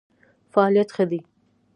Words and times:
فعالیت 0.51 0.89
ښه 0.95 1.03
دی. 1.11 1.19